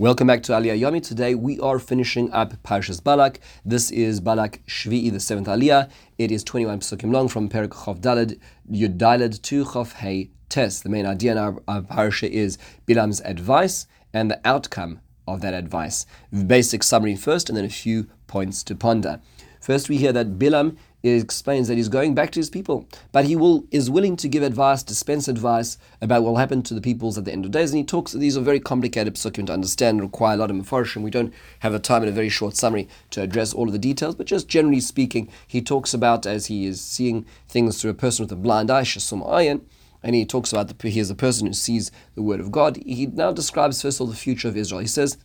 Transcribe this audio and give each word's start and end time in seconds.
Welcome 0.00 0.28
back 0.28 0.42
to 0.44 0.52
Aliyah 0.52 0.80
Yomi. 0.80 1.02
Today 1.06 1.34
we 1.34 1.60
are 1.60 1.78
finishing 1.78 2.32
up 2.32 2.54
Parshas 2.62 3.04
Balak. 3.04 3.38
This 3.66 3.90
is 3.90 4.18
Balak 4.18 4.62
Shvi'i, 4.66 5.12
the 5.12 5.20
seventh 5.20 5.46
Aliyah. 5.46 5.90
It 6.16 6.32
is 6.32 6.42
21 6.42 6.80
psukim 6.80 7.12
long 7.12 7.28
from 7.28 7.50
Perik 7.50 7.68
Chav 7.68 8.00
Daled 8.00 8.40
Yud 8.72 8.96
Daled 8.96 9.42
to 9.42 9.62
Chav 9.62 9.92
Hey 9.92 10.30
Tes. 10.48 10.80
The 10.80 10.88
main 10.88 11.04
idea 11.04 11.32
in 11.32 11.36
our, 11.36 11.62
our 11.68 11.82
Parsha 11.82 12.30
is 12.30 12.56
Bilam's 12.86 13.20
advice 13.26 13.86
and 14.14 14.30
the 14.30 14.40
outcome 14.42 15.00
of 15.28 15.42
that 15.42 15.52
advice. 15.52 16.06
Basic 16.46 16.82
summary 16.82 17.14
first, 17.14 17.50
and 17.50 17.58
then 17.58 17.66
a 17.66 17.68
few 17.68 18.08
points 18.26 18.62
to 18.62 18.74
ponder. 18.74 19.20
First, 19.60 19.90
we 19.90 19.98
hear 19.98 20.14
that 20.14 20.38
Bilam 20.38 20.78
explains 21.02 21.68
that 21.68 21.76
he's 21.76 21.88
going 21.88 22.14
back 22.14 22.30
to 22.32 22.40
his 22.40 22.50
people, 22.50 22.86
but 23.12 23.24
he 23.24 23.34
will 23.36 23.64
is 23.70 23.90
willing 23.90 24.16
to 24.16 24.28
give 24.28 24.42
advice, 24.42 24.82
dispense 24.82 25.28
advice 25.28 25.78
about 26.00 26.22
what 26.22 26.30
will 26.30 26.36
happen 26.36 26.62
to 26.62 26.74
the 26.74 26.80
peoples 26.80 27.16
at 27.16 27.24
the 27.24 27.32
end 27.32 27.44
of 27.44 27.50
days. 27.50 27.70
And 27.70 27.78
he 27.78 27.84
talks. 27.84 28.12
These 28.12 28.36
are 28.36 28.42
very 28.42 28.60
complicated 28.60 29.14
psukim 29.14 29.46
to 29.46 29.52
understand, 29.52 30.00
require 30.00 30.34
a 30.34 30.36
lot 30.36 30.50
of 30.50 30.72
and 30.72 31.04
We 31.04 31.10
don't 31.10 31.32
have 31.60 31.72
the 31.72 31.78
time 31.78 32.02
in 32.02 32.08
a 32.08 32.12
very 32.12 32.28
short 32.28 32.56
summary 32.56 32.88
to 33.10 33.22
address 33.22 33.54
all 33.54 33.66
of 33.66 33.72
the 33.72 33.78
details, 33.78 34.14
but 34.14 34.26
just 34.26 34.48
generally 34.48 34.80
speaking, 34.80 35.30
he 35.46 35.62
talks 35.62 35.94
about 35.94 36.26
as 36.26 36.46
he 36.46 36.66
is 36.66 36.80
seeing 36.80 37.24
things 37.48 37.80
through 37.80 37.92
a 37.92 37.94
person 37.94 38.24
with 38.24 38.32
a 38.32 38.36
blind 38.36 38.70
eye, 38.70 38.82
shasum 38.82 39.26
ayin. 39.26 39.62
And 40.02 40.14
he 40.14 40.24
talks 40.24 40.52
about 40.52 40.68
the, 40.68 40.88
he 40.88 40.98
is 40.98 41.10
a 41.10 41.14
person 41.14 41.46
who 41.46 41.52
sees 41.52 41.90
the 42.14 42.22
word 42.22 42.40
of 42.40 42.50
God. 42.50 42.76
He 42.78 43.06
now 43.06 43.32
describes 43.32 43.82
first 43.82 43.98
of 43.98 44.02
all 44.02 44.06
the 44.06 44.16
future 44.16 44.48
of 44.48 44.56
Israel. 44.56 44.80
He 44.80 44.86
says, 44.86 45.18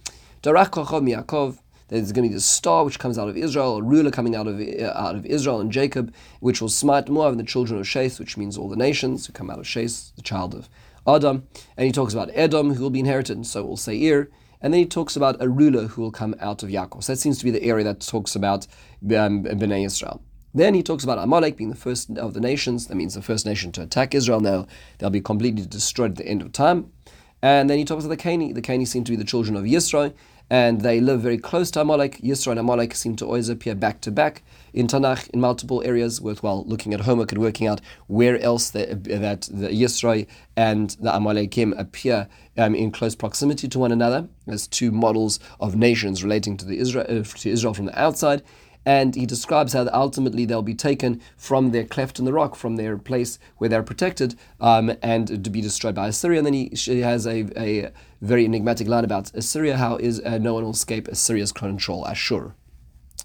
Darach 0.44 0.72
Yaakov, 0.72 1.60
there's 1.88 2.12
going 2.12 2.24
to 2.24 2.30
be 2.30 2.34
this 2.34 2.46
star 2.46 2.84
which 2.84 3.00
comes 3.00 3.18
out 3.18 3.30
of 3.30 3.38
Israel, 3.38 3.78
a 3.78 3.82
ruler 3.82 4.12
coming 4.12 4.36
out 4.36 4.48
of 4.48 4.60
uh, 4.60 4.92
out 4.96 5.16
of 5.16 5.26
Israel 5.26 5.60
and 5.60 5.72
Jacob, 5.72 6.14
which 6.40 6.62
will 6.62 6.70
smite 6.70 7.10
Moab 7.10 7.32
and 7.32 7.40
the 7.40 7.44
children 7.44 7.80
of 7.80 7.86
Sheth, 7.86 8.20
which 8.20 8.38
means 8.38 8.58
all 8.58 8.70
the 8.70 8.76
nations 8.76 9.28
who 9.28 9.34
come 9.34 9.50
out 9.50 9.60
of 9.60 9.66
Sheth, 9.66 10.16
the 10.16 10.22
child 10.22 10.56
of 10.56 10.70
Adam. 11.08 11.48
And 11.78 11.86
he 11.86 11.92
talks 11.92 12.14
about 12.14 12.32
Edom, 12.34 12.74
who 12.74 12.84
will 12.84 12.90
be 12.90 13.00
inherited, 13.02 13.38
and 13.38 13.46
so 13.46 13.64
will 13.64 13.78
Seir. 13.78 14.30
And 14.62 14.74
then 14.74 14.80
he 14.80 14.86
talks 14.86 15.16
about 15.16 15.42
a 15.42 15.48
ruler 15.48 15.88
who 15.88 16.02
will 16.02 16.12
come 16.12 16.34
out 16.40 16.64
of 16.64 16.70
Yaakov. 16.70 17.04
So 17.04 17.14
that 17.14 17.20
seems 17.20 17.38
to 17.38 17.46
be 17.46 17.52
the 17.52 17.64
area 17.64 17.84
that 17.84 18.00
talks 18.00 18.36
about 18.36 18.66
um, 19.04 19.44
Bnei 19.44 19.86
Israel. 19.86 20.24
Then 20.56 20.74
he 20.74 20.82
talks 20.82 21.04
about 21.04 21.20
Amalek 21.20 21.58
being 21.58 21.70
the 21.70 21.76
first 21.76 22.10
of 22.18 22.34
the 22.34 22.40
nations. 22.40 22.88
That 22.88 22.96
means 22.96 23.14
the 23.14 23.22
first 23.22 23.46
nation 23.46 23.72
to 23.74 23.84
attack 23.84 24.16
Israel. 24.16 24.40
Now 24.40 24.66
they'll 24.98 25.10
be 25.10 25.22
completely 25.22 25.66
destroyed 25.66 26.12
at 26.12 26.18
the 26.18 26.26
end 26.26 26.42
of 26.42 26.52
time. 26.54 26.92
And 27.42 27.70
then 27.70 27.78
he 27.78 27.86
talks 27.86 28.06
about 28.06 28.18
the 28.18 28.24
Cani. 28.24 28.54
The 28.54 28.62
Cani 28.62 28.86
seem 28.86 29.04
to 29.04 29.12
be 29.12 29.18
the 29.18 29.26
children 29.26 29.56
of 29.56 29.66
Yisro 29.66 30.14
and 30.50 30.82
they 30.82 31.00
live 31.00 31.22
very 31.22 31.38
close 31.38 31.72
to 31.72 31.82
Amalek. 31.82 32.20
Yisro 32.22 32.52
and 32.52 32.60
Amalek 32.60 32.96
seem 32.96 33.16
to 33.18 33.26
always 33.26 33.50
appear 33.50 33.76
back 33.76 34.02
to 34.02 34.12
back 34.12 34.44
in 34.74 34.88
Tanakh 34.88 35.30
in 35.30 35.40
multiple 35.40 35.82
areas. 35.84 36.22
Worthwhile 36.22 36.64
looking 36.66 36.94
at 36.94 37.02
homework 37.02 37.32
and 37.32 37.42
working 37.42 37.68
out 37.68 37.82
where 38.08 38.40
else 38.40 38.70
they, 38.70 38.86
that 38.86 39.50
the 39.52 39.70
Yisro 39.70 40.28
and 40.56 40.92
the 40.92 41.12
Amalekim 41.12 41.78
appear 41.80 42.28
um, 42.58 42.76
in 42.76 42.92
close 42.92 43.16
proximity 43.16 43.68
to 43.68 43.80
one 43.80 43.92
another 43.92 44.28
as 44.48 44.68
two 44.68 44.92
models 44.92 45.40
of 45.60 45.76
nations 45.76 46.24
relating 46.24 46.58
to 46.58 46.66
the 46.66 46.80
uh, 46.80 47.24
to 47.24 47.50
Israel 47.50 47.74
from 47.74 47.86
the 47.86 48.00
outside 48.00 48.44
and 48.86 49.16
he 49.16 49.26
describes 49.26 49.74
how 49.74 49.90
ultimately 49.92 50.46
they'll 50.46 50.62
be 50.62 50.76
taken 50.76 51.22
from 51.38 51.72
their 51.72 51.84
cleft 51.84 52.20
in 52.20 52.26
the 52.26 52.34
rock, 52.34 52.56
from 52.56 52.76
their 52.76 52.98
place 52.98 53.40
where 53.58 53.70
they're 53.70 53.84
protected, 53.84 54.36
um, 54.62 54.94
and 55.02 55.44
to 55.44 55.50
be 55.50 55.62
destroyed 55.62 55.96
by 55.96 56.08
Assyria. 56.08 56.40
And 56.40 56.46
then 56.46 56.54
he, 56.54 57.02
has 57.02 57.26
a, 57.26 57.48
a 57.58 57.92
very 58.22 58.46
enigmatic 58.46 58.88
line 58.88 59.04
about 59.04 59.34
Assyria, 59.34 59.78
how 59.78 59.98
is 59.98 60.20
uh, 60.22 60.38
no 60.38 60.54
one 60.54 60.64
will 60.64 60.72
escape 60.72 61.08
Assyria's 61.08 61.52
control, 61.52 62.08
Ashur. 62.08 62.54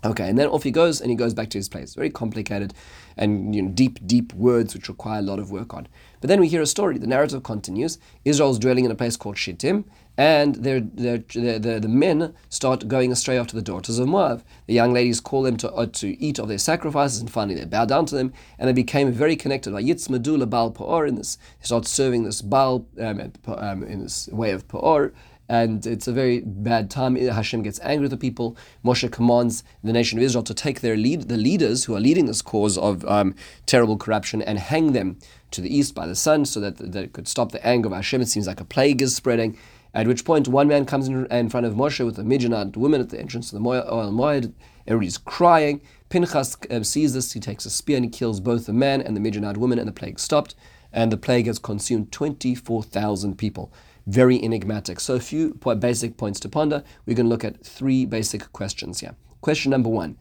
Okay, 0.03 0.29
and 0.29 0.39
then 0.39 0.49
off 0.49 0.63
he 0.63 0.71
goes, 0.71 1.01
and 1.01 1.11
he 1.11 1.17
goes 1.17 1.35
back 1.35 1.51
to 1.51 1.59
his 1.59 1.69
place. 1.69 1.95
Very 1.95 2.11
complicated 2.11 2.73
and 3.17 3.55
you 3.55 3.63
know, 3.63 3.71
deep, 3.71 3.99
deep 4.07 4.33
words 4.33 4.75
which 4.75 4.89
require 4.89 5.19
a 5.19 5.23
lot 5.23 5.39
of 5.39 5.51
work 5.51 5.75
on. 5.75 5.87
But 6.21 6.29
then 6.29 6.41
we 6.41 6.49
hear 6.49 6.63
a 6.63 6.67
story. 6.67 6.97
The 6.97 7.07
narrative 7.07 7.43
continues. 7.43 7.99
Israel's 8.25 8.59
dwelling 8.59 8.87
in 8.87 8.91
a 8.91 8.95
place 8.95 9.17
called 9.17 9.37
Shittim, 9.37 9.85
and 10.17 10.57
they're, 10.57 10.81
they're, 10.81 11.19
they're, 11.35 11.81
the 11.81 11.89
men 11.89 12.35
start 12.49 12.89
going 12.89 13.13
astray 13.13 13.39
after 13.39 13.55
the 13.55 13.63
daughters 13.63 13.99
of 13.99 14.09
Moab. 14.09 14.43
The 14.67 14.75
young 14.75 14.93
ladies 14.93 15.21
call 15.21 15.43
them 15.43 15.57
to, 15.59 15.73
uh, 15.73 15.87
to 15.87 16.19
eat 16.23 16.39
of 16.39 16.49
their 16.49 16.59
sacrifices, 16.59 17.21
and 17.21 17.31
finally 17.31 17.59
they 17.59 17.67
bow 17.67 17.85
down 17.85 18.07
to 18.07 18.15
them, 18.15 18.33
and 18.59 18.69
they 18.69 18.73
became 18.73 19.13
very 19.13 19.37
connected. 19.37 19.73
Yitzmadula 19.73 20.49
Baal 20.49 20.71
Peor 20.71 21.07
in 21.07 21.17
this, 21.17 21.37
they 21.61 21.67
start 21.67 21.87
serving 21.87 22.25
this 22.25 22.43
Baal 22.43 22.87
um, 22.99 23.33
um, 23.47 23.83
in 23.83 24.03
this 24.03 24.29
way 24.29 24.51
of 24.51 24.67
Peor, 24.69 25.13
and 25.51 25.85
it's 25.85 26.07
a 26.07 26.13
very 26.13 26.43
bad 26.43 26.89
time. 26.91 27.17
Hashem 27.17 27.63
gets 27.63 27.81
angry 27.81 28.03
with 28.03 28.13
the 28.13 28.17
people. 28.17 28.57
Moshe 28.85 29.11
commands 29.11 29.65
the 29.83 29.93
nation 29.93 30.17
of 30.17 30.23
Israel 30.23 30.45
to 30.45 30.55
take 30.55 30.81
their 30.81 30.97
lead, 30.97 31.23
the 31.23 31.37
leaders 31.37 31.85
who 31.85 31.97
are 31.97 32.01
leading 32.01 32.27
this 32.27 32.41
cause 32.41 32.79
of 32.79 33.05
um, 33.07 33.35
terrible 33.67 33.97
corruption, 33.97 34.43
and 34.43 34.61
hang 34.61 34.93
them 34.93 35.19
to 35.51 35.61
the 35.61 35.77
east 35.77 35.93
by 35.93 36.07
the 36.07 36.15
sun, 36.15 36.45
so 36.45 36.61
that, 36.61 36.77
that 36.77 37.03
it 37.03 37.13
could 37.13 37.27
stop 37.27 37.51
the 37.51 37.67
anger 37.67 37.89
of 37.89 37.93
Hashem. 37.93 38.23
It 38.23 38.29
seems 38.29 38.47
like 38.47 38.61
a 38.61 38.65
plague 38.65 39.03
is 39.03 39.17
spreading. 39.17 39.59
At 39.93 40.07
which 40.07 40.25
point, 40.25 40.47
one 40.47 40.69
man 40.69 40.87
comes 40.87 41.09
in, 41.09 41.49
front 41.49 41.67
of 41.67 41.75
Moshe 41.75 42.07
with 42.07 42.17
a 42.21 42.23
Midianite 42.23 42.77
woman 42.77 43.01
at 43.01 43.09
the 43.09 43.19
entrance 43.19 43.51
to 43.51 43.57
the 43.57 43.61
Ohel 43.61 44.13
Moed. 44.13 44.53
Everybody's 44.87 45.19
crying. 45.19 45.81
Pinchas 46.11 46.57
uh, 46.71 46.85
sees 46.85 47.15
this. 47.15 47.33
He 47.33 47.41
takes 47.41 47.67
a 47.67 47.71
spear 47.71 47.97
and 47.97 48.05
he 48.05 48.11
kills 48.11 48.39
both 48.39 48.67
the 48.67 48.73
man 48.73 49.03
and 49.03 49.17
the 49.17 49.21
Midianite 49.21 49.57
woman, 49.57 49.81
and 49.81 49.89
the 49.89 49.93
plague 49.93 50.21
stopped. 50.21 50.55
And 50.93 51.11
the 51.11 51.17
plague 51.17 51.47
has 51.49 51.59
consumed 51.59 52.13
24,000 52.13 53.37
people 53.37 53.73
very 54.11 54.43
enigmatic. 54.43 55.01
So, 55.01 55.15
a 55.15 55.21
few 55.21 55.55
basic 55.79 56.17
points 56.17 56.41
to 56.41 56.49
ponder. 56.49 56.83
We're 57.07 57.15
going 57.15 57.27
to 57.27 57.31
look 57.31 57.45
at 57.45 57.65
three 57.65 58.05
basic 58.05 58.53
questions 58.53 59.01
here. 59.01 59.15
Question 59.41 59.71
number 59.71 59.89
one 59.89 60.17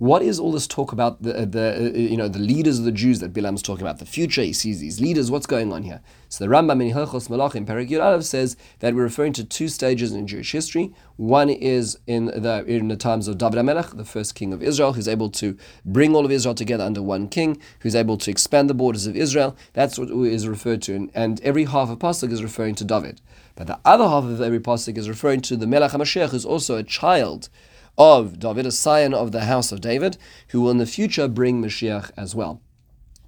what 0.00 0.22
is 0.22 0.40
all 0.40 0.50
this 0.50 0.66
talk 0.66 0.92
about 0.92 1.22
the, 1.22 1.36
uh, 1.36 1.44
the 1.44 1.60
uh, 1.60 1.88
uh, 1.88 1.98
you 1.98 2.16
know 2.16 2.26
the 2.26 2.38
leaders 2.38 2.78
of 2.78 2.86
the 2.86 2.90
Jews 2.90 3.20
that 3.20 3.34
Bilam's 3.34 3.60
talking 3.60 3.82
about? 3.82 3.98
The 3.98 4.06
future, 4.06 4.40
he 4.40 4.54
sees 4.54 4.80
these 4.80 4.98
leaders. 4.98 5.30
What's 5.30 5.44
going 5.44 5.74
on 5.74 5.82
here? 5.82 6.00
So 6.30 6.42
the 6.42 6.50
Rambam 6.50 6.80
in 6.82 6.94
Hilchos 6.94 7.28
Malachim 7.28 7.66
Perek 7.66 7.90
Yud 7.90 8.24
says 8.24 8.56
that 8.78 8.94
we're 8.94 9.02
referring 9.02 9.34
to 9.34 9.44
two 9.44 9.68
stages 9.68 10.12
in 10.12 10.26
Jewish 10.26 10.52
history. 10.52 10.94
One 11.16 11.50
is 11.50 11.98
in 12.06 12.26
the 12.26 12.64
in 12.66 12.88
the 12.88 12.96
times 12.96 13.28
of 13.28 13.36
David 13.36 13.58
HaMelech, 13.58 13.94
the 13.94 14.06
first 14.06 14.34
king 14.34 14.54
of 14.54 14.62
Israel, 14.62 14.94
who's 14.94 15.06
able 15.06 15.28
to 15.32 15.58
bring 15.84 16.16
all 16.16 16.24
of 16.24 16.32
Israel 16.32 16.54
together 16.54 16.84
under 16.84 17.02
one 17.02 17.28
king, 17.28 17.60
who's 17.80 17.94
able 17.94 18.16
to 18.16 18.30
expand 18.30 18.70
the 18.70 18.74
borders 18.74 19.06
of 19.06 19.14
Israel. 19.14 19.54
That's 19.74 19.98
what 19.98 20.08
is 20.08 20.48
referred 20.48 20.80
to, 20.82 20.94
and, 20.94 21.10
and 21.14 21.42
every 21.42 21.66
half 21.66 21.90
of 21.90 21.98
pasuk 21.98 22.32
is 22.32 22.42
referring 22.42 22.74
to 22.76 22.86
David. 22.86 23.20
But 23.54 23.66
the 23.66 23.78
other 23.84 24.04
half 24.04 24.24
of 24.24 24.40
every 24.40 24.60
pasuk 24.60 24.96
is 24.96 25.10
referring 25.10 25.42
to 25.42 25.58
the 25.58 25.66
Melech 25.66 25.90
HaMashiach, 25.90 26.30
who's 26.30 26.46
also 26.46 26.78
a 26.78 26.82
child 26.82 27.50
of 27.98 28.38
David, 28.38 28.66
a 28.66 28.72
scion 28.72 29.14
of 29.14 29.32
the 29.32 29.44
house 29.44 29.72
of 29.72 29.80
David, 29.80 30.16
who 30.48 30.60
will 30.60 30.70
in 30.70 30.78
the 30.78 30.86
future 30.86 31.28
bring 31.28 31.62
Mashiach 31.62 32.10
as 32.16 32.34
well. 32.34 32.60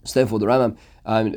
So 0.05 0.21
therefore, 0.21 0.39
the 0.39 0.47
Rambam 0.47 0.77
um, 1.05 1.35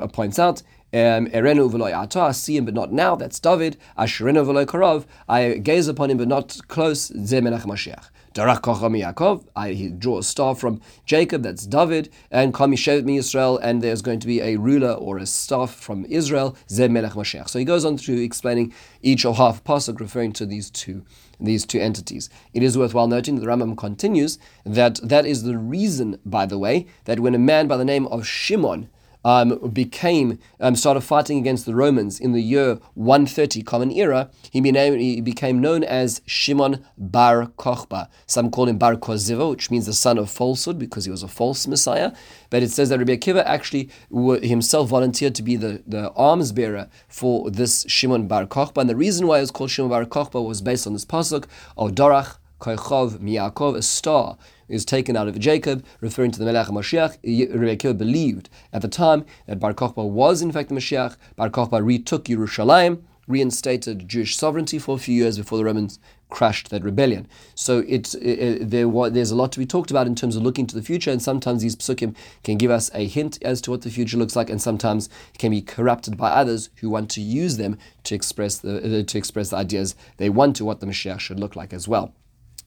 uh, 0.00 0.02
uh 0.02 0.08
points 0.08 0.38
out 0.38 0.62
Um, 0.90 1.26
Erenu 1.26 1.70
v'lo 1.70 1.92
ata, 1.94 2.20
I 2.20 2.32
see 2.32 2.56
him 2.56 2.64
but 2.64 2.72
not 2.72 2.92
now, 2.92 3.14
that's 3.14 3.38
David. 3.38 3.76
Asherenu 3.98 4.46
v'lo 4.46 4.64
karov, 4.64 5.04
I 5.28 5.54
gaze 5.54 5.86
upon 5.86 6.10
him 6.10 6.16
but 6.16 6.28
not 6.28 6.56
close, 6.68 7.10
Zeh 7.10 7.42
Menachem 7.42 7.66
Mashiach. 7.66 8.08
Darak 8.32 8.60
Kochami 8.60 9.02
Yaakov, 9.04 9.44
I 9.56 9.92
draw 9.98 10.18
a 10.18 10.22
star 10.22 10.54
from 10.54 10.80
Jacob, 11.04 11.42
that's 11.42 11.66
David, 11.66 12.08
and 12.30 12.54
Kami 12.54 12.76
Shevet 12.76 13.04
Mi 13.04 13.16
Israel, 13.16 13.58
and 13.58 13.82
there's 13.82 14.00
going 14.00 14.20
to 14.20 14.26
be 14.26 14.40
a 14.40 14.56
ruler 14.56 14.92
or 14.92 15.18
a 15.18 15.26
staff 15.26 15.74
from 15.74 16.06
Israel, 16.06 16.56
Zeh 16.68 16.90
Melech 16.90 17.12
Mashiach. 17.12 17.48
So 17.48 17.58
he 17.58 17.64
goes 17.64 17.84
on 17.84 17.96
to 17.98 18.22
explaining 18.22 18.72
each 19.02 19.24
or 19.24 19.34
half 19.34 19.64
pasuk 19.64 20.00
referring 20.00 20.32
to 20.34 20.46
these 20.46 20.70
two 20.70 21.04
these 21.40 21.64
two 21.64 21.80
entities. 21.80 22.30
It 22.52 22.62
is 22.62 22.78
worthwhile 22.78 23.08
noting 23.08 23.36
that 23.36 23.42
the 23.42 23.46
Rambam 23.46 23.76
continues 23.76 24.38
that 24.64 25.00
that 25.02 25.26
is 25.26 25.42
the 25.42 25.58
reason, 25.58 26.18
by 26.24 26.46
the 26.46 26.58
way, 26.58 26.86
that 27.04 27.20
when 27.20 27.34
a 27.34 27.38
man 27.38 27.68
by 27.68 27.76
the 27.76 27.84
name 27.84 28.06
of 28.08 28.26
Shimon 28.26 28.88
um, 29.28 29.58
became 29.68 30.38
um, 30.58 30.74
started 30.74 31.02
fighting 31.02 31.36
against 31.36 31.66
the 31.66 31.74
Romans 31.74 32.18
in 32.18 32.32
the 32.32 32.40
year 32.40 32.78
130 32.94 33.62
Common 33.62 33.92
Era, 33.92 34.30
he, 34.50 34.62
became, 34.62 34.98
he 34.98 35.20
became 35.20 35.60
known 35.60 35.84
as 35.84 36.22
Shimon 36.24 36.82
Bar 36.96 37.48
Kochba. 37.58 38.08
Some 38.26 38.50
call 38.50 38.68
him 38.68 38.78
Bar 38.78 38.96
Koziva, 38.96 39.50
which 39.50 39.70
means 39.70 39.84
the 39.84 39.92
son 39.92 40.16
of 40.16 40.30
falsehood 40.30 40.78
because 40.78 41.04
he 41.04 41.10
was 41.10 41.22
a 41.22 41.28
false 41.28 41.66
Messiah. 41.66 42.12
But 42.48 42.62
it 42.62 42.70
says 42.70 42.88
that 42.88 43.00
Rabbi 43.00 43.16
Akiva 43.16 43.44
actually 43.44 43.90
himself 44.10 44.88
volunteered 44.88 45.34
to 45.34 45.42
be 45.42 45.56
the, 45.56 45.82
the 45.86 46.10
arms 46.12 46.50
bearer 46.52 46.88
for 47.06 47.50
this 47.50 47.84
Shimon 47.86 48.28
Bar 48.28 48.46
Kochba. 48.46 48.80
And 48.80 48.88
the 48.88 48.96
reason 48.96 49.26
why 49.26 49.36
it 49.36 49.42
was 49.42 49.50
called 49.50 49.70
Shimon 49.70 49.90
Bar 49.90 50.06
Kochba 50.06 50.42
was 50.42 50.62
based 50.62 50.86
on 50.86 50.94
this 50.94 51.04
pasuk 51.04 51.44
of 51.76 51.90
Dorach 51.90 52.38
Koichov 52.60 53.18
Miyakov, 53.18 53.76
a 53.76 53.82
star 53.82 54.38
is 54.68 54.84
taken 54.84 55.16
out 55.16 55.28
of 55.28 55.38
Jacob, 55.38 55.84
referring 56.00 56.30
to 56.32 56.38
the 56.38 56.44
Melech 56.44 56.68
Mashiach. 56.68 57.18
Rebbe 57.22 57.94
believed 57.94 58.48
at 58.72 58.82
the 58.82 58.88
time 58.88 59.24
that 59.46 59.58
Bar 59.60 59.74
Kokhba 59.74 60.08
was 60.08 60.42
in 60.42 60.52
fact 60.52 60.68
the 60.68 60.74
Mashiach. 60.74 61.16
Bar 61.36 61.50
Kokhba 61.50 61.84
retook 61.84 62.24
Yerushalayim, 62.24 63.02
reinstated 63.26 64.08
Jewish 64.08 64.36
sovereignty 64.36 64.78
for 64.78 64.96
a 64.96 64.98
few 64.98 65.14
years 65.14 65.38
before 65.38 65.58
the 65.58 65.64
Romans 65.64 65.98
crushed 66.30 66.70
that 66.70 66.82
rebellion. 66.82 67.26
So 67.54 67.80
it, 67.80 68.14
it, 68.14 68.70
there, 68.70 68.88
there's 69.10 69.30
a 69.30 69.36
lot 69.36 69.52
to 69.52 69.58
be 69.58 69.66
talked 69.66 69.90
about 69.90 70.06
in 70.06 70.14
terms 70.14 70.36
of 70.36 70.42
looking 70.42 70.66
to 70.66 70.74
the 70.74 70.82
future, 70.82 71.10
and 71.10 71.22
sometimes 71.22 71.62
these 71.62 71.76
psukim 71.76 72.14
can 72.42 72.58
give 72.58 72.70
us 72.70 72.90
a 72.94 73.06
hint 73.06 73.38
as 73.42 73.60
to 73.62 73.70
what 73.70 73.82
the 73.82 73.90
future 73.90 74.16
looks 74.16 74.36
like, 74.36 74.50
and 74.50 74.60
sometimes 74.60 75.08
can 75.38 75.50
be 75.50 75.62
corrupted 75.62 76.16
by 76.16 76.30
others 76.30 76.70
who 76.76 76.90
want 76.90 77.10
to 77.10 77.20
use 77.20 77.56
them 77.56 77.78
to 78.04 78.14
express 78.14 78.58
the 78.58 79.00
uh, 79.00 79.02
to 79.02 79.18
express 79.18 79.50
the 79.50 79.56
ideas 79.56 79.94
they 80.16 80.28
want 80.28 80.56
to 80.56 80.64
what 80.64 80.80
the 80.80 80.86
Mashiach 80.86 81.20
should 81.20 81.40
look 81.40 81.56
like 81.56 81.72
as 81.72 81.88
well. 81.88 82.14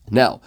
Now, 0.09 0.41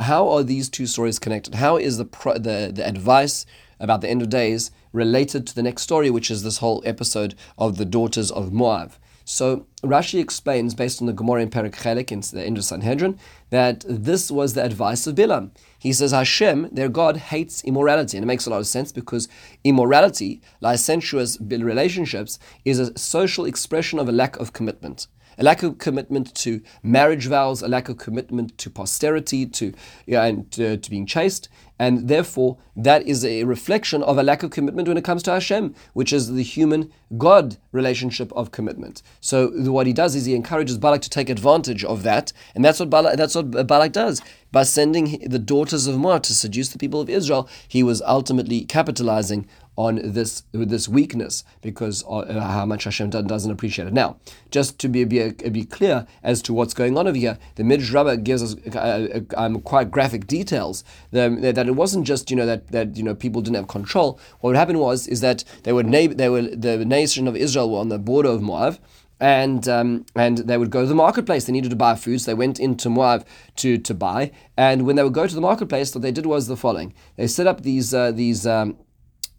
how 0.00 0.28
are 0.28 0.42
these 0.42 0.68
two 0.68 0.86
stories 0.86 1.18
connected? 1.18 1.54
How 1.54 1.76
is 1.76 1.98
the, 1.98 2.04
pro- 2.04 2.38
the, 2.38 2.70
the 2.74 2.86
advice 2.86 3.46
about 3.78 4.00
the 4.00 4.08
end 4.08 4.22
of 4.22 4.28
days 4.28 4.70
related 4.92 5.46
to 5.46 5.54
the 5.54 5.62
next 5.62 5.82
story, 5.82 6.10
which 6.10 6.30
is 6.30 6.42
this 6.42 6.58
whole 6.58 6.82
episode 6.84 7.34
of 7.58 7.76
the 7.76 7.84
daughters 7.84 8.30
of 8.30 8.52
Moab? 8.52 8.92
So 9.28 9.66
Rashi 9.82 10.20
explains, 10.20 10.74
based 10.74 11.00
on 11.00 11.06
the 11.06 11.12
Gemara 11.12 11.42
in 11.42 11.50
Chelik 11.50 12.12
in 12.12 12.20
the 12.20 12.46
Indus 12.46 12.68
Sanhedrin, 12.68 13.18
that 13.50 13.84
this 13.88 14.30
was 14.30 14.54
the 14.54 14.64
advice 14.64 15.06
of 15.08 15.16
Bilam. 15.16 15.50
He 15.78 15.92
says 15.92 16.12
Hashem, 16.12 16.68
their 16.70 16.88
God, 16.88 17.16
hates 17.16 17.64
immorality. 17.64 18.16
And 18.16 18.24
it 18.24 18.28
makes 18.28 18.46
a 18.46 18.50
lot 18.50 18.60
of 18.60 18.68
sense 18.68 18.92
because 18.92 19.28
immorality, 19.64 20.40
licentious 20.60 21.38
relationships, 21.40 22.38
is 22.64 22.78
a 22.78 22.96
social 22.96 23.44
expression 23.44 23.98
of 23.98 24.08
a 24.08 24.12
lack 24.12 24.36
of 24.36 24.52
commitment 24.52 25.08
a 25.38 25.42
lack 25.42 25.62
of 25.62 25.78
commitment 25.78 26.34
to 26.34 26.60
marriage 26.82 27.26
vows, 27.26 27.62
a 27.62 27.68
lack 27.68 27.88
of 27.88 27.98
commitment 27.98 28.56
to 28.58 28.70
posterity, 28.70 29.46
to 29.46 29.72
yeah, 30.06 30.24
and 30.24 30.50
to, 30.52 30.76
to 30.76 30.90
being 30.90 31.06
chaste, 31.06 31.48
and 31.78 32.08
therefore 32.08 32.58
that 32.74 33.06
is 33.06 33.24
a 33.24 33.44
reflection 33.44 34.02
of 34.02 34.18
a 34.18 34.22
lack 34.22 34.42
of 34.42 34.50
commitment 34.50 34.88
when 34.88 34.96
it 34.96 35.04
comes 35.04 35.22
to 35.24 35.32
Hashem, 35.32 35.74
which 35.94 36.12
is 36.12 36.32
the 36.32 36.42
human 36.42 36.92
God 37.16 37.56
relationship 37.72 38.32
of 38.32 38.50
commitment. 38.50 39.02
So 39.20 39.48
what 39.70 39.86
he 39.86 39.92
does 39.92 40.14
is 40.14 40.26
he 40.26 40.34
encourages 40.34 40.78
Balak 40.78 41.02
to 41.02 41.10
take 41.10 41.30
advantage 41.30 41.84
of 41.84 42.02
that, 42.02 42.32
and 42.54 42.64
that's 42.64 42.80
what 42.80 42.90
Balak, 42.90 43.16
that's 43.16 43.34
what 43.34 43.66
Balak 43.66 43.92
does 43.92 44.20
by 44.52 44.62
sending 44.62 45.28
the 45.28 45.38
daughters 45.38 45.86
of 45.86 45.98
Moab 45.98 46.22
to 46.24 46.34
seduce 46.34 46.68
the 46.68 46.78
people 46.78 47.00
of 47.00 47.10
Israel. 47.10 47.48
He 47.68 47.82
was 47.82 48.00
ultimately 48.02 48.64
capitalizing 48.64 49.46
on 49.76 50.00
this 50.02 50.42
this 50.52 50.88
weakness 50.88 51.44
because 51.60 52.02
uh, 52.08 52.40
how 52.40 52.64
much 52.64 52.84
Hashem 52.84 53.10
doesn't 53.10 53.50
appreciate 53.50 53.86
it. 53.88 53.92
Now, 53.92 54.16
just 54.50 54.78
to 54.78 54.88
be, 54.88 55.04
be, 55.04 55.30
be 55.30 55.64
clear 55.64 56.06
as 56.22 56.40
to 56.42 56.54
what's 56.54 56.74
going 56.74 56.96
on 56.96 57.06
over 57.06 57.16
here, 57.16 57.38
the 57.56 57.64
Midrash 57.64 57.90
Rabbah 57.90 58.16
gives 58.16 58.42
us 58.42 58.56
uh, 58.74 58.78
uh, 58.78 59.20
um, 59.36 59.60
quite 59.60 59.90
graphic 59.90 60.26
details 60.26 60.82
that, 61.10 61.65
that 61.66 61.72
it 61.72 61.76
wasn't 61.76 62.06
just 62.06 62.30
you 62.30 62.36
know 62.36 62.46
that, 62.46 62.68
that 62.68 62.96
you 62.96 63.02
know 63.02 63.14
people 63.14 63.42
didn't 63.42 63.56
have 63.56 63.68
control. 63.68 64.18
What 64.40 64.56
happened 64.56 64.80
was 64.80 65.06
is 65.06 65.20
that 65.20 65.44
they 65.64 65.72
were 65.72 65.82
they 65.82 66.28
were 66.28 66.42
the 66.42 66.84
nation 66.84 67.28
of 67.28 67.36
Israel 67.36 67.70
were 67.70 67.80
on 67.80 67.88
the 67.88 67.98
border 67.98 68.30
of 68.30 68.42
Moab 68.42 68.78
and 69.20 69.66
um, 69.68 70.04
and 70.14 70.38
they 70.38 70.58
would 70.58 70.70
go 70.70 70.82
to 70.82 70.86
the 70.86 70.94
marketplace. 70.94 71.44
They 71.44 71.52
needed 71.52 71.70
to 71.70 71.76
buy 71.76 71.94
food, 71.94 72.20
so 72.20 72.30
they 72.30 72.34
went 72.34 72.60
into 72.60 72.90
Moab 72.90 73.26
to, 73.56 73.78
to 73.78 73.94
buy. 73.94 74.32
And 74.56 74.86
when 74.86 74.96
they 74.96 75.02
would 75.02 75.14
go 75.14 75.26
to 75.26 75.34
the 75.34 75.40
marketplace, 75.40 75.94
what 75.94 76.02
they 76.02 76.12
did 76.12 76.26
was 76.26 76.46
the 76.46 76.56
following: 76.56 76.94
they 77.16 77.26
set 77.26 77.46
up 77.46 77.62
these 77.62 77.94
uh, 77.94 78.12
these 78.12 78.46
um, 78.46 78.76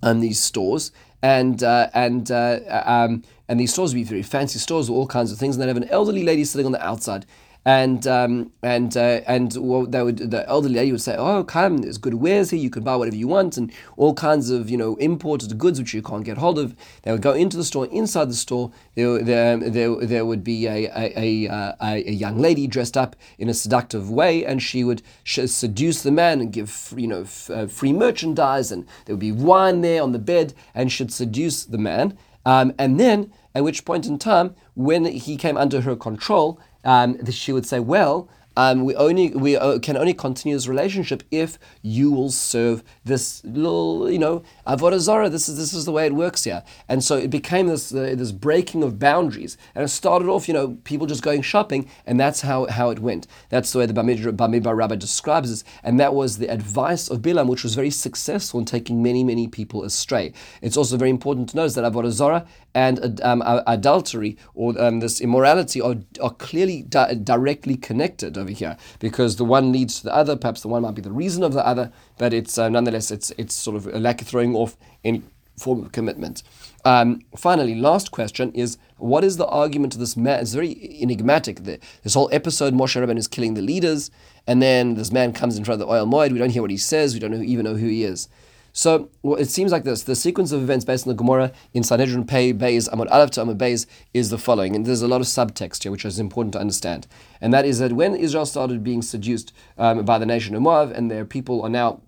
um, 0.01 0.19
these 0.19 0.39
stores, 0.39 0.91
and 1.21 1.61
uh, 1.63 1.89
and 1.93 2.31
uh, 2.31 2.59
um, 2.85 3.23
and 3.47 3.59
these 3.59 3.71
stores 3.71 3.93
would 3.93 3.99
be 3.99 4.03
very 4.03 4.23
fancy 4.23 4.57
stores 4.57 4.89
with 4.89 4.97
all 4.97 5.07
kinds 5.07 5.31
of 5.31 5.37
things, 5.37 5.55
and 5.55 5.61
they'd 5.61 5.67
have 5.67 5.77
an 5.77 5.89
elderly 5.89 6.23
lady 6.23 6.43
sitting 6.43 6.65
on 6.65 6.71
the 6.71 6.83
outside, 6.83 7.25
and 7.67 8.07
um, 8.07 8.53
and 8.63 8.95
uh, 8.95 9.19
and 9.27 9.51
they 9.51 10.01
would 10.01 10.31
the 10.31 10.45
elderly 10.47 10.75
lady 10.75 10.93
would 10.93 11.01
say, 11.01 11.17
"Oh, 11.17 11.43
come, 11.43 11.79
there's 11.79 11.97
good 11.97 12.13
wares 12.13 12.51
here. 12.51 12.59
You 12.61 12.69
can 12.69 12.81
buy 12.81 12.95
whatever 12.95 13.17
you 13.17 13.27
want, 13.27 13.57
and 13.57 13.73
all 13.97 14.13
kinds 14.13 14.49
of 14.49 14.69
you 14.69 14.77
know 14.77 14.95
imported 14.95 15.57
goods 15.57 15.77
which 15.77 15.93
you 15.93 16.01
can't 16.01 16.23
get 16.23 16.37
hold 16.37 16.59
of." 16.59 16.77
They 17.03 17.11
would 17.11 17.21
go 17.21 17.33
into 17.33 17.57
the 17.57 17.65
store. 17.65 17.85
Inside 17.87 18.29
the 18.29 18.35
store, 18.35 18.71
there 18.95 19.21
there 19.21 19.57
there, 19.57 19.95
there 19.97 20.25
would 20.25 20.45
be 20.45 20.65
a 20.65 20.85
a, 20.85 21.47
a, 21.49 21.75
a, 21.81 21.97
young 22.09 22.37
lady 22.37 22.67
dressed 22.67 22.95
up 22.95 23.17
in 23.37 23.49
a 23.49 23.53
seductive 23.53 24.09
way, 24.09 24.45
and 24.45 24.63
she 24.63 24.85
would 24.85 25.01
seduce 25.25 26.03
the 26.03 26.11
man 26.11 26.39
and 26.39 26.53
give 26.53 26.93
you 26.95 27.07
know 27.07 27.23
f- 27.23 27.49
uh, 27.49 27.67
free 27.67 27.91
merchandise, 27.91 28.71
and 28.71 28.85
there 29.03 29.15
would 29.15 29.19
be 29.19 29.33
wine 29.33 29.81
there 29.81 30.01
on 30.01 30.13
the 30.13 30.19
bed, 30.19 30.53
and 30.73 30.89
she'd 30.89 31.11
seduce 31.11 31.65
the 31.65 31.77
man. 31.77 32.17
Um, 32.45 32.73
and 32.79 32.97
then, 32.97 33.33
at 33.57 33.63
which 33.63 33.85
point 33.85 34.05
in 34.05 34.19
time, 34.19 34.55
when 34.75 35.05
he 35.05 35.35
came 35.35 35.57
under 35.57 35.81
her 35.81 35.95
control, 35.95 36.59
um, 36.83 37.25
she 37.31 37.51
would 37.51 37.65
say, 37.65 37.79
well, 37.79 38.29
um, 38.57 38.85
we 38.85 38.95
only 38.95 39.29
we 39.29 39.55
uh, 39.55 39.77
can 39.77 39.95
only 39.95 40.15
continue 40.15 40.55
this 40.55 40.67
relationship 40.67 41.21
if 41.29 41.59
you 41.83 42.11
will 42.11 42.31
serve 42.31 42.83
this 43.05 43.43
little 43.45 44.09
you 44.09 44.17
know 44.17 44.41
avodah 44.65 44.99
zarah. 44.99 45.29
This 45.29 45.47
is 45.47 45.57
this 45.57 45.73
is 45.73 45.85
the 45.85 45.91
way 45.91 46.07
it 46.07 46.15
works 46.15 46.43
here, 46.43 46.63
and 46.89 47.03
so 47.03 47.15
it 47.15 47.29
became 47.29 47.67
this 47.67 47.93
uh, 47.93 48.15
this 48.17 48.31
breaking 48.31 48.81
of 48.81 48.97
boundaries, 48.97 49.59
and 49.75 49.85
it 49.85 49.89
started 49.89 50.27
off 50.27 50.47
you 50.47 50.55
know 50.55 50.79
people 50.85 51.05
just 51.05 51.21
going 51.21 51.43
shopping, 51.43 51.87
and 52.07 52.19
that's 52.19 52.41
how, 52.41 52.65
how 52.65 52.89
it 52.89 52.97
went. 52.97 53.27
That's 53.49 53.71
the 53.71 53.77
way 53.77 53.85
the 53.85 53.93
Bamidbar 53.93 54.75
Rabbah 54.75 54.95
describes 54.95 55.51
it, 55.51 55.63
and 55.83 55.99
that 55.99 56.15
was 56.15 56.39
the 56.39 56.47
advice 56.47 57.09
of 57.09 57.21
Bilam, 57.21 57.47
which 57.47 57.63
was 57.63 57.75
very 57.75 57.91
successful 57.91 58.59
in 58.59 58.65
taking 58.65 59.03
many 59.03 59.23
many 59.23 59.47
people 59.47 59.83
astray. 59.83 60.33
It's 60.63 60.77
also 60.77 60.97
very 60.97 61.11
important 61.11 61.49
to 61.49 61.57
notice 61.57 61.75
that 61.75 61.83
avodah 61.83 62.11
zarah 62.11 62.47
and 62.73 63.19
um, 63.21 63.41
adultery 63.65 64.37
or 64.53 64.79
um, 64.79 64.99
this 64.99 65.19
immorality 65.19 65.81
are, 65.81 65.95
are 66.21 66.33
clearly 66.35 66.83
di- 66.83 67.15
directly 67.15 67.75
connected 67.75 68.37
over 68.47 68.57
here 68.57 68.77
because 68.99 69.35
the 69.35 69.45
one 69.45 69.71
leads 69.71 69.97
to 69.99 70.03
the 70.05 70.15
other. 70.15 70.35
Perhaps 70.35 70.61
the 70.61 70.67
one 70.67 70.81
might 70.81 70.95
be 70.95 71.01
the 71.01 71.11
reason 71.11 71.43
of 71.43 71.53
the 71.53 71.65
other, 71.65 71.91
but 72.17 72.33
it's 72.33 72.57
uh, 72.57 72.69
nonetheless 72.69 73.11
it's 73.11 73.31
it's 73.37 73.53
sort 73.53 73.75
of 73.75 73.87
a 73.87 73.99
lack 73.99 74.21
of 74.21 74.27
throwing 74.27 74.55
off 74.55 74.77
any 75.03 75.23
form 75.57 75.83
of 75.83 75.91
commitment. 75.91 76.43
Um, 76.85 77.21
finally, 77.35 77.75
last 77.75 78.11
question 78.11 78.51
is 78.53 78.77
what 78.97 79.23
is 79.23 79.37
the 79.37 79.47
argument 79.47 79.93
of 79.93 79.99
this 79.99 80.15
man? 80.15 80.39
It's 80.39 80.53
very 80.53 81.01
enigmatic. 81.01 81.63
The, 81.63 81.79
this 82.03 82.13
whole 82.13 82.29
episode, 82.31 82.73
Moshe 82.73 82.95
Rabbeinu 82.95 83.17
is 83.17 83.27
killing 83.27 83.55
the 83.55 83.61
leaders, 83.61 84.09
and 84.45 84.61
then 84.61 84.95
this 84.95 85.11
man 85.11 85.33
comes 85.33 85.57
in 85.57 85.65
front 85.65 85.81
of 85.81 85.87
the 85.87 85.93
Ohel 85.93 86.09
Moed. 86.09 86.31
We 86.31 86.39
don't 86.39 86.51
hear 86.51 86.61
what 86.61 86.71
he 86.71 86.77
says. 86.77 87.13
We 87.13 87.19
don't 87.19 87.31
know, 87.31 87.41
even 87.41 87.65
know 87.65 87.75
who 87.75 87.87
he 87.87 88.03
is. 88.03 88.29
So 88.77 89.09
well, 89.23 89.39
it 89.39 89.49
seems 89.49 89.71
like 89.71 89.85
this. 89.85 90.03
The 90.03 90.15
sequence 90.15 90.51
of 90.51 90.61
events 90.61 90.85
based 90.85 91.07
on 91.07 91.09
the 91.09 91.17
Gemara 91.17 91.51
in 91.73 91.81
Sanhedrin 91.81 92.27
Pei 92.27 92.53
Beis 92.53 92.87
Amud 92.89 93.09
Aleph 93.09 93.31
to 93.31 93.41
Amud 93.41 93.57
Beis 93.57 93.87
is 94.13 94.29
the 94.29 94.37
following, 94.37 94.75
and 94.75 94.85
there's 94.85 95.01
a 95.01 95.07
lot 95.07 95.19
of 95.19 95.25
subtext 95.25 95.81
here 95.81 95.91
which 95.91 96.05
is 96.05 96.19
important 96.19 96.53
to 96.53 96.59
understand. 96.59 97.07
And 97.41 97.51
that 97.55 97.65
is 97.65 97.79
that 97.79 97.93
when 97.93 98.15
Israel 98.15 98.45
started 98.45 98.83
being 98.83 99.01
seduced 99.01 99.51
um, 99.79 100.05
by 100.05 100.19
the 100.19 100.27
nation 100.27 100.53
of 100.53 100.61
Moab, 100.61 100.91
and 100.91 101.09
their 101.09 101.25
people 101.25 101.63
are 101.63 101.69
now 101.69 102.01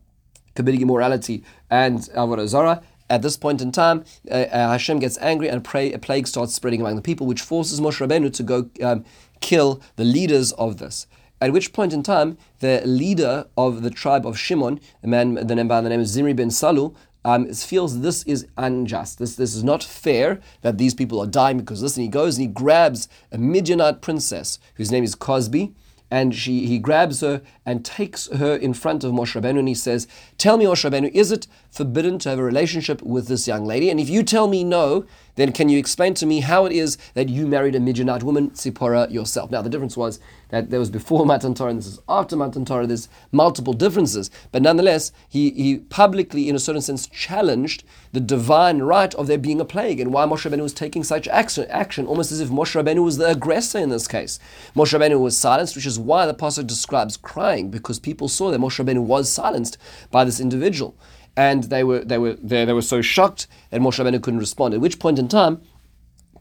committing 0.53 0.81
immorality 0.81 1.43
and 1.71 2.01
avodah 2.01 2.47
zarah, 2.47 2.83
at 3.09 3.23
this 3.23 3.35
point 3.35 3.63
in 3.63 3.71
time, 3.71 4.05
uh, 4.29 4.35
uh, 4.35 4.69
Hashem 4.69 4.99
gets 4.99 5.17
angry 5.17 5.47
and 5.47 5.63
pray, 5.63 5.91
a 5.91 5.97
plague 5.97 6.27
starts 6.27 6.53
spreading 6.53 6.81
among 6.81 6.97
the 6.97 7.01
people, 7.01 7.25
which 7.25 7.41
forces 7.41 7.81
Moshe 7.81 8.07
Rabbeinu 8.07 8.31
to 8.31 8.43
go 8.43 8.69
um, 8.83 9.03
kill 9.41 9.81
the 9.95 10.03
leaders 10.03 10.51
of 10.51 10.77
this. 10.77 11.07
At 11.41 11.53
which 11.53 11.71
point 11.71 11.93
in 11.93 12.03
time, 12.03 12.37
the 12.59 12.81
leader 12.85 13.47
of 13.57 13.81
the 13.81 13.89
tribe 13.89 14.25
of 14.25 14.37
Shimon, 14.37 14.79
a 15.03 15.07
man 15.07 15.35
the 15.35 15.55
name, 15.55 15.67
by 15.67 15.79
the 15.81 15.89
name 15.89 16.01
of 16.01 16.07
Zimri 16.07 16.33
ben 16.33 16.49
Salu, 16.49 16.93
um, 17.25 17.51
feels 17.53 17.99
this 18.01 18.23
is 18.23 18.47
unjust. 18.57 19.19
This, 19.19 19.35
this 19.35 19.55
is 19.55 19.63
not 19.63 19.83
fair 19.83 20.39
that 20.61 20.77
these 20.77 20.93
people 20.93 21.19
are 21.19 21.27
dying 21.27 21.57
because 21.57 21.81
this. 21.81 21.97
And 21.97 22.03
he 22.03 22.09
goes 22.09 22.37
and 22.37 22.47
he 22.47 22.53
grabs 22.53 23.07
a 23.31 23.37
Midianite 23.37 24.01
princess 24.01 24.59
whose 24.75 24.91
name 24.91 25.03
is 25.03 25.15
Cozbi, 25.15 25.73
and 26.11 26.33
she, 26.33 26.65
he 26.65 26.79
grabs 26.79 27.21
her 27.21 27.41
and 27.65 27.85
takes 27.85 28.27
her 28.29 28.55
in 28.55 28.73
front 28.73 29.03
of 29.03 29.11
Moshe 29.11 29.39
Rabbeinu 29.39 29.59
and 29.59 29.67
he 29.67 29.75
says, 29.75 30.07
Tell 30.37 30.57
me, 30.57 30.65
Moshe 30.65 30.89
Rabbeinu, 30.89 31.11
is 31.13 31.31
it 31.31 31.47
forbidden 31.69 32.17
to 32.19 32.29
have 32.29 32.39
a 32.39 32.43
relationship 32.43 33.01
with 33.01 33.27
this 33.27 33.47
young 33.47 33.65
lady? 33.65 33.89
And 33.89 33.99
if 33.99 34.09
you 34.09 34.23
tell 34.23 34.47
me 34.47 34.63
no, 34.63 35.05
then 35.35 35.53
can 35.53 35.69
you 35.69 35.77
explain 35.77 36.15
to 36.15 36.25
me 36.25 36.41
how 36.41 36.65
it 36.65 36.73
is 36.73 36.97
that 37.13 37.29
you 37.29 37.47
married 37.47 37.75
a 37.75 37.79
Midianite 37.79 38.23
woman, 38.23 38.49
Tzipora, 38.51 39.09
yourself? 39.11 39.51
Now, 39.51 39.61
the 39.61 39.69
difference 39.69 39.95
was 39.95 40.19
that 40.49 40.69
there 40.69 40.79
was 40.79 40.89
before 40.89 41.25
Matan 41.27 41.53
Torah 41.53 41.69
and 41.69 41.79
this 41.79 41.87
is 41.87 41.99
after 42.09 42.35
Matan 42.35 42.65
Torah. 42.65 42.87
There's 42.87 43.07
multiple 43.31 43.73
differences. 43.73 44.31
But 44.51 44.63
nonetheless, 44.63 45.11
he, 45.29 45.51
he 45.51 45.77
publicly, 45.77 46.49
in 46.49 46.55
a 46.55 46.59
certain 46.59 46.81
sense, 46.81 47.07
challenged 47.07 47.83
the 48.11 48.19
divine 48.19 48.79
right 48.79 49.13
of 49.15 49.27
there 49.27 49.37
being 49.37 49.61
a 49.61 49.65
plague 49.65 49.99
and 49.99 50.11
why 50.11 50.25
Moshe 50.25 50.49
Rabbeinu 50.49 50.63
was 50.63 50.73
taking 50.73 51.03
such 51.03 51.27
action, 51.27 51.67
action, 51.69 52.07
almost 52.07 52.31
as 52.31 52.41
if 52.41 52.49
Moshe 52.49 52.81
Rabbeinu 52.81 53.03
was 53.03 53.17
the 53.17 53.29
aggressor 53.29 53.77
in 53.77 53.89
this 53.89 54.07
case. 54.07 54.39
Moshe 54.75 54.97
Rabbeinu 54.97 55.21
was 55.21 55.37
silenced, 55.37 55.75
which 55.75 55.85
is 55.85 55.98
why 55.99 56.25
the 56.25 56.33
Pasuk 56.33 56.67
describes 56.67 57.17
crying, 57.17 57.69
because 57.69 57.99
people 57.99 58.27
saw 58.27 58.51
that 58.51 58.59
Moshe 58.59 58.83
Rabbeinu 58.83 59.03
was 59.03 59.31
silenced 59.31 59.77
by 60.11 60.23
this 60.23 60.39
individual. 60.39 60.95
And 61.37 61.65
they 61.65 61.83
were, 61.83 62.03
they 62.03 62.17
were, 62.17 62.33
they, 62.33 62.65
they 62.65 62.73
were 62.73 62.81
so 62.81 63.01
shocked 63.01 63.47
that 63.69 63.81
Moshe 63.81 64.03
Rabbeinu 64.03 64.21
couldn't 64.21 64.39
respond. 64.39 64.73
At 64.73 64.81
which 64.81 64.99
point 64.99 65.19
in 65.19 65.27
time, 65.27 65.61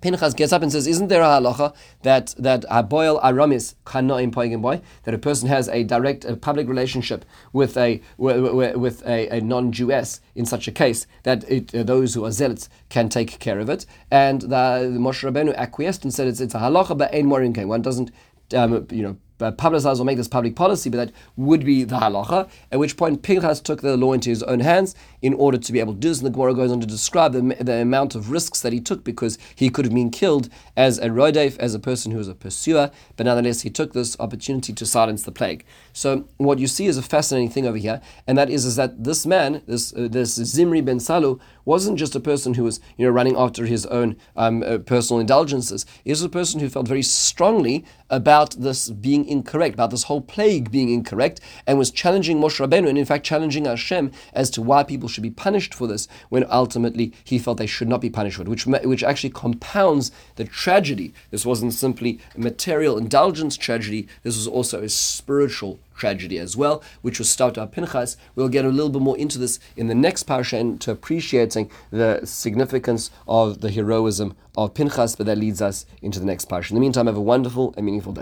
Pinchas 0.00 0.34
gets 0.34 0.52
up 0.52 0.62
and 0.62 0.70
says, 0.70 0.86
"Isn't 0.86 1.08
there 1.08 1.22
a 1.22 1.26
halacha 1.26 1.74
that 2.02 2.34
that 2.38 2.64
aboil 2.70 3.18
aramis 3.22 3.74
kanoim 3.84 4.30
poigim 4.30 4.62
boy 4.62 4.80
that 5.02 5.14
a 5.14 5.18
person 5.18 5.48
has 5.48 5.68
a 5.68 5.82
direct 5.82 6.24
a 6.24 6.36
public 6.36 6.68
relationship 6.68 7.24
with 7.52 7.76
a 7.76 8.00
with, 8.16 9.04
a, 9.06 9.28
a 9.28 9.40
non-Jewess 9.40 10.20
in 10.36 10.46
such 10.46 10.68
a 10.68 10.72
case 10.72 11.06
that 11.24 11.42
it, 11.50 11.74
uh, 11.74 11.82
those 11.82 12.14
who 12.14 12.24
are 12.24 12.30
zealots 12.30 12.68
can 12.90 13.08
take 13.08 13.38
care 13.40 13.58
of 13.58 13.68
it?" 13.68 13.86
And 14.10 14.42
the, 14.42 14.90
the 14.92 15.00
Moshe 15.00 15.28
Rabbeinu 15.28 15.54
acquiesced 15.56 16.04
and 16.04 16.14
said, 16.14 16.28
"It's, 16.28 16.40
it's 16.40 16.54
a 16.54 16.58
halacha, 16.58 16.96
but 16.96 17.12
ein 17.12 17.26
morin 17.26 17.52
One 17.66 17.82
doesn't, 17.82 18.12
um, 18.54 18.86
you 18.90 19.02
know." 19.02 19.16
Uh, 19.40 19.52
publicize 19.52 20.00
or 20.00 20.04
make 20.04 20.16
this 20.16 20.28
public 20.28 20.56
policy, 20.56 20.90
but 20.90 20.96
that 20.98 21.12
would 21.36 21.64
be 21.64 21.84
the 21.84 21.96
halacha. 21.96 22.48
At 22.72 22.78
which 22.78 22.96
point 22.96 23.22
Pinchas 23.22 23.60
took 23.60 23.82
the 23.82 23.96
law 23.96 24.12
into 24.12 24.30
his 24.30 24.42
own 24.42 24.60
hands 24.60 24.94
in 25.22 25.34
order 25.34 25.58
to 25.58 25.72
be 25.72 25.80
able 25.80 25.94
to 25.94 25.98
do 25.98 26.08
this. 26.08 26.18
And 26.18 26.26
the 26.26 26.30
Gemara 26.30 26.54
goes 26.54 26.72
on 26.72 26.80
to 26.80 26.86
describe 26.86 27.32
the, 27.32 27.56
the 27.60 27.74
amount 27.74 28.14
of 28.14 28.30
risks 28.30 28.60
that 28.60 28.72
he 28.72 28.80
took 28.80 29.04
because 29.04 29.38
he 29.54 29.70
could 29.70 29.84
have 29.84 29.94
been 29.94 30.10
killed 30.10 30.48
as 30.76 30.98
a 30.98 31.08
rodef, 31.08 31.58
as 31.58 31.74
a 31.74 31.78
person 31.78 32.12
who 32.12 32.18
was 32.18 32.28
a 32.28 32.34
pursuer, 32.34 32.90
but 33.16 33.26
nonetheless 33.26 33.62
he 33.62 33.70
took 33.70 33.92
this 33.92 34.18
opportunity 34.20 34.72
to 34.72 34.86
silence 34.86 35.22
the 35.22 35.32
plague. 35.32 35.64
So 35.92 36.28
what 36.36 36.58
you 36.58 36.66
see 36.66 36.86
is 36.86 36.96
a 36.96 37.02
fascinating 37.02 37.50
thing 37.50 37.66
over 37.66 37.76
here, 37.76 38.00
and 38.26 38.38
that 38.38 38.50
is, 38.50 38.64
is 38.64 38.76
that 38.76 39.04
this 39.04 39.26
man, 39.26 39.62
this 39.66 39.92
uh, 39.92 40.08
this 40.10 40.34
Zimri 40.34 40.80
ben 40.80 40.98
Salu, 40.98 41.40
wasn't 41.64 41.98
just 41.98 42.14
a 42.14 42.20
person 42.20 42.54
who 42.54 42.64
was 42.64 42.80
you 42.96 43.06
know 43.06 43.12
running 43.12 43.36
after 43.36 43.66
his 43.66 43.84
own 43.86 44.16
um, 44.36 44.62
uh, 44.62 44.78
personal 44.78 45.20
indulgences. 45.20 45.84
He 46.04 46.10
was 46.10 46.22
a 46.22 46.28
person 46.28 46.60
who 46.60 46.68
felt 46.68 46.88
very 46.88 47.02
strongly 47.02 47.84
about 48.10 48.52
this 48.52 48.90
being 48.90 49.24
incorrect, 49.28 49.74
about 49.74 49.90
this 49.90 50.04
whole 50.04 50.20
plague 50.20 50.70
being 50.70 50.90
incorrect, 50.90 51.40
and 51.66 51.78
was 51.78 51.90
challenging 51.90 52.38
Moshe 52.38 52.58
Rabbeinu, 52.58 52.88
and 52.88 52.98
in 52.98 53.04
fact 53.04 53.24
challenging 53.24 53.64
Hashem 53.64 54.12
as 54.32 54.50
to 54.50 54.62
why 54.62 54.82
people 54.82 55.08
should 55.08 55.22
be 55.22 55.30
punished 55.30 55.74
for 55.74 55.86
this, 55.86 56.08
when 56.28 56.44
ultimately 56.50 57.12
he 57.24 57.38
felt 57.38 57.58
they 57.58 57.66
should 57.66 57.88
not 57.88 58.00
be 58.00 58.10
punished 58.10 58.36
for 58.36 58.42
it, 58.42 58.48
which, 58.48 58.66
which 58.66 59.04
actually 59.04 59.30
compounds 59.30 60.10
the 60.36 60.44
tragedy. 60.44 61.12
This 61.30 61.46
wasn't 61.46 61.74
simply 61.74 62.18
a 62.34 62.40
material 62.40 62.98
indulgence 62.98 63.56
tragedy, 63.56 64.08
this 64.22 64.36
was 64.36 64.46
also 64.46 64.82
a 64.82 64.88
spiritual 64.88 65.78
tragedy 65.98 66.38
as 66.38 66.56
well, 66.56 66.82
which 67.02 67.18
was 67.18 67.28
started 67.28 67.60
by 67.60 67.66
Pinchas. 67.66 68.16
We'll 68.34 68.48
get 68.48 68.64
a 68.64 68.68
little 68.68 68.88
bit 68.88 69.02
more 69.02 69.18
into 69.18 69.38
this 69.38 69.58
in 69.76 69.88
the 69.88 69.94
next 69.94 70.26
parsha 70.26 70.58
and 70.58 70.80
to 70.82 70.92
appreciating 70.92 71.70
the 71.90 72.20
significance 72.24 73.10
of 73.26 73.60
the 73.60 73.70
heroism 73.70 74.36
of 74.56 74.74
Pinchas, 74.74 75.16
but 75.16 75.26
that 75.26 75.38
leads 75.38 75.60
us 75.60 75.84
into 76.00 76.18
the 76.20 76.26
next 76.26 76.48
parsha. 76.48 76.70
In 76.70 76.76
the 76.76 76.80
meantime, 76.80 77.06
have 77.06 77.16
a 77.16 77.20
wonderful 77.20 77.74
and 77.76 77.84
meaningful 77.84 78.12
day. 78.12 78.16